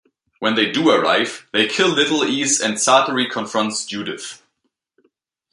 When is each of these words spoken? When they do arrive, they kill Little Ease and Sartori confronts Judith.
When 0.39 0.55
they 0.55 0.71
do 0.71 0.89
arrive, 0.89 1.47
they 1.53 1.67
kill 1.67 1.89
Little 1.89 2.25
Ease 2.25 2.59
and 2.59 2.77
Sartori 2.77 3.29
confronts 3.29 3.85
Judith. 3.85 4.41